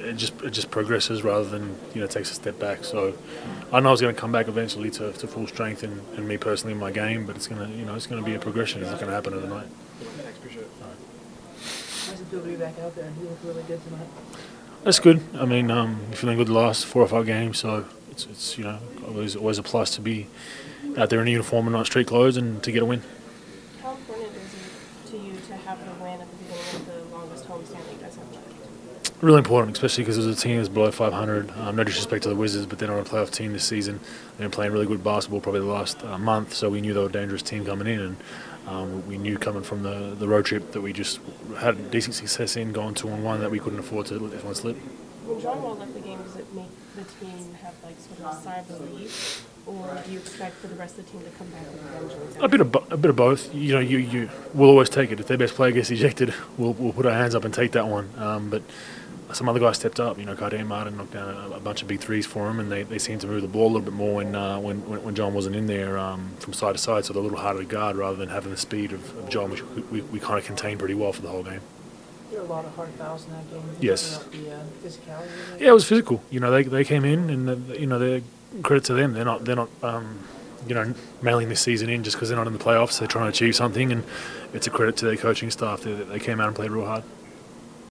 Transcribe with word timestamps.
it 0.00 0.14
just 0.14 0.40
it 0.42 0.50
just 0.50 0.70
progresses 0.70 1.22
rather 1.22 1.44
than 1.44 1.76
you 1.94 2.00
know 2.00 2.06
takes 2.06 2.30
a 2.30 2.34
step 2.34 2.58
back. 2.58 2.84
So 2.84 3.16
I 3.72 3.80
know 3.80 3.88
I 3.88 3.92
was 3.92 4.00
going 4.00 4.14
to 4.14 4.20
come 4.20 4.32
back 4.32 4.48
eventually 4.48 4.90
to, 4.90 5.12
to 5.12 5.26
full 5.26 5.46
strength 5.46 5.82
and, 5.82 6.00
and 6.16 6.26
me 6.28 6.36
personally 6.36 6.72
in 6.72 6.78
my 6.78 6.90
game, 6.90 7.26
but 7.26 7.36
it's 7.36 7.48
gonna 7.48 7.68
you 7.68 7.84
know 7.84 7.94
it's 7.94 8.06
going 8.06 8.22
to 8.22 8.26
be 8.28 8.34
a 8.34 8.38
progression. 8.38 8.82
It's 8.82 8.90
not 8.90 9.00
going 9.00 9.10
to 9.10 9.14
happen 9.14 9.34
overnight. 9.34 9.66
Thanks, 10.00 10.38
appreciate 10.38 10.62
it. 10.62 10.70
How's 10.80 12.20
it 12.20 12.24
feel 12.26 12.40
to 12.40 12.46
be 12.46 12.56
back 12.56 12.78
out 12.80 12.94
there? 12.94 13.10
You 13.20 13.28
look 13.28 13.38
really 13.44 13.62
good 13.64 13.82
tonight. 13.84 14.08
That's 14.84 15.00
good. 15.00 15.20
I 15.34 15.44
mean, 15.44 15.70
um, 15.70 15.98
feeling 16.12 16.36
good 16.36 16.46
the 16.46 16.52
last 16.52 16.86
four 16.86 17.02
or 17.02 17.08
five 17.08 17.26
games, 17.26 17.58
so 17.58 17.86
it's, 18.10 18.26
it's 18.26 18.58
you 18.58 18.64
know 18.64 18.78
always 19.06 19.34
always 19.34 19.58
a 19.58 19.62
plus 19.62 19.90
to 19.96 20.00
be 20.00 20.28
out 20.96 21.10
there 21.10 21.20
in 21.20 21.28
a 21.28 21.30
uniform 21.30 21.66
and 21.66 21.74
not 21.74 21.86
street 21.86 22.06
clothes 22.06 22.36
and 22.36 22.62
to 22.62 22.70
get 22.70 22.82
a 22.82 22.86
win. 22.86 23.02
How 23.82 23.92
important 23.92 24.30
is 24.36 24.54
it 24.54 25.10
to 25.10 25.16
you 25.18 25.32
to 25.48 25.56
have 25.56 25.78
the 25.84 26.02
win 26.02 26.20
at 26.20 26.30
the 26.30 26.36
beginning 26.36 26.74
of 26.76 26.86
the 26.86 27.16
longest 27.16 27.48
homestand 27.48 27.84
that 27.84 27.92
you 27.92 27.98
guys 28.00 28.16
have 28.16 28.32
left? 28.32 29.05
Really 29.22 29.38
important, 29.38 29.74
especially 29.74 30.04
because 30.04 30.22
there's 30.22 30.38
a 30.38 30.40
team 30.40 30.58
that's 30.58 30.68
below 30.68 30.90
500. 30.90 31.50
Um, 31.56 31.76
no 31.76 31.84
disrespect 31.84 32.24
to 32.24 32.28
the 32.28 32.34
Wizards, 32.34 32.66
but 32.66 32.78
they're 32.78 32.88
not 32.88 32.98
a 32.98 33.10
playoff 33.10 33.30
team 33.30 33.54
this 33.54 33.64
season. 33.64 33.98
They've 34.32 34.38
been 34.40 34.50
playing 34.50 34.72
really 34.72 34.84
good 34.86 35.02
basketball 35.02 35.40
probably 35.40 35.60
the 35.60 35.66
last 35.66 36.04
uh, 36.04 36.18
month, 36.18 36.52
so 36.52 36.68
we 36.68 36.82
knew 36.82 36.92
they 36.92 37.00
were 37.00 37.06
a 37.06 37.12
dangerous 37.12 37.40
team 37.40 37.64
coming 37.64 37.86
in. 37.86 38.00
And 38.00 38.16
um, 38.66 39.06
we 39.08 39.16
knew 39.16 39.38
coming 39.38 39.62
from 39.62 39.82
the, 39.82 40.14
the 40.18 40.28
road 40.28 40.44
trip 40.44 40.72
that 40.72 40.82
we 40.82 40.92
just 40.92 41.20
had 41.58 41.90
decent 41.90 42.14
success 42.14 42.56
in 42.56 42.72
going 42.72 42.94
two 42.94 43.08
on 43.08 43.22
one 43.22 43.40
that 43.40 43.50
we 43.50 43.58
couldn't 43.58 43.78
afford 43.78 44.04
to 44.06 44.18
let 44.18 44.32
this 44.32 44.44
one 44.44 44.54
slip. 44.54 44.76
When 44.76 45.40
John 45.40 45.62
Wall 45.62 45.76
left 45.76 45.94
the 45.94 46.00
game, 46.00 46.22
does 46.22 46.36
it 46.36 46.54
make 46.54 46.66
the 46.94 47.04
team 47.24 47.54
have 47.62 47.74
like 47.82 47.98
sort 47.98 48.20
of 48.20 48.38
a 48.38 48.42
sigh 48.42 48.58
of 48.58 48.80
relief, 48.80 49.46
or 49.66 49.98
do 50.04 50.12
you 50.12 50.18
expect 50.18 50.56
for 50.56 50.66
the 50.66 50.74
rest 50.76 50.98
of 50.98 51.06
the 51.06 51.12
team 51.12 51.22
to 51.22 51.30
come 51.38 51.48
back 51.48 51.62
with 51.72 51.80
vengeance? 51.80 52.36
A 52.40 52.48
bit 52.48 52.60
of 52.60 52.70
bo- 52.70 52.86
a 52.90 52.96
bit 52.96 53.10
of 53.10 53.16
both. 53.16 53.54
You 53.54 53.74
know, 53.74 53.80
you, 53.80 53.98
you 53.98 54.30
we'll 54.54 54.70
always 54.70 54.88
take 54.90 55.10
it. 55.10 55.20
If 55.20 55.26
their 55.26 55.38
best 55.38 55.54
player 55.54 55.72
gets 55.72 55.90
ejected, 55.90 56.34
we'll, 56.58 56.74
we'll 56.74 56.92
put 56.92 57.06
our 57.06 57.12
hands 57.12 57.34
up 57.34 57.44
and 57.44 57.52
take 57.52 57.72
that 57.72 57.88
one. 57.88 58.10
Um, 58.16 58.50
but 58.50 58.62
some 59.32 59.48
other 59.48 59.60
guys 59.60 59.76
stepped 59.76 59.98
up. 60.00 60.18
You 60.18 60.24
know, 60.24 60.34
Cartier 60.36 60.64
Martin 60.64 60.96
knocked 60.96 61.12
down 61.12 61.28
a, 61.28 61.56
a 61.56 61.60
bunch 61.60 61.82
of 61.82 61.88
big 61.88 62.00
threes 62.00 62.26
for 62.26 62.48
him, 62.48 62.60
and 62.60 62.70
they, 62.70 62.82
they 62.84 62.98
seemed 62.98 63.20
to 63.22 63.26
move 63.26 63.42
the 63.42 63.48
ball 63.48 63.66
a 63.66 63.72
little 63.72 63.82
bit 63.82 63.92
more 63.92 64.16
when 64.16 64.34
uh, 64.34 64.58
when, 64.58 64.88
when 64.88 65.02
when 65.02 65.14
John 65.14 65.34
wasn't 65.34 65.56
in 65.56 65.66
there 65.66 65.98
um, 65.98 66.30
from 66.38 66.52
side 66.52 66.72
to 66.72 66.78
side, 66.78 67.04
so 67.04 67.12
they're 67.12 67.20
a 67.20 67.24
little 67.24 67.38
harder 67.38 67.60
to 67.60 67.64
guard 67.64 67.96
rather 67.96 68.16
than 68.16 68.28
having 68.28 68.50
the 68.50 68.56
speed 68.56 68.92
of, 68.92 69.16
of 69.18 69.28
John, 69.28 69.50
which 69.50 69.62
we, 69.62 69.82
we, 69.82 70.00
we 70.02 70.20
kind 70.20 70.38
of 70.38 70.44
contained 70.44 70.78
pretty 70.78 70.94
well 70.94 71.12
for 71.12 71.22
the 71.22 71.28
whole 71.28 71.42
game. 71.42 71.60
There 72.30 72.40
were 72.40 72.46
a 72.46 72.48
lot 72.48 72.64
of 72.64 72.74
hard 72.74 72.90
fouls 72.90 73.26
in 73.26 73.32
that 73.32 73.50
game. 73.50 73.62
Yes. 73.80 74.18
The 74.18 74.54
uh, 74.54 74.58
physicality. 74.84 75.60
Yeah, 75.60 75.68
it 75.68 75.74
was 75.74 75.86
physical. 75.88 76.22
You 76.30 76.40
know, 76.40 76.50
they 76.50 76.62
they 76.62 76.84
came 76.84 77.04
in, 77.04 77.30
and 77.30 77.48
uh, 77.48 77.74
you 77.74 77.86
know, 77.86 77.98
they're 77.98 78.22
credit 78.62 78.84
to 78.84 78.94
them. 78.94 79.12
They're 79.12 79.24
not 79.24 79.44
they're 79.44 79.56
not 79.56 79.70
um, 79.82 80.18
you 80.66 80.74
know 80.74 80.94
mailing 81.22 81.48
this 81.48 81.60
season 81.60 81.88
in 81.88 82.02
just 82.04 82.16
because 82.16 82.28
they're 82.28 82.38
not 82.38 82.46
in 82.46 82.52
the 82.52 82.58
playoffs. 82.58 82.98
They're 82.98 83.08
trying 83.08 83.24
to 83.24 83.30
achieve 83.30 83.54
something, 83.56 83.92
and 83.92 84.04
it's 84.52 84.66
a 84.66 84.70
credit 84.70 84.96
to 84.98 85.06
their 85.06 85.16
coaching 85.16 85.50
staff. 85.50 85.82
They, 85.82 85.94
they 85.94 86.18
came 86.18 86.40
out 86.40 86.48
and 86.48 86.56
played 86.56 86.70
real 86.70 86.86
hard. 86.86 87.04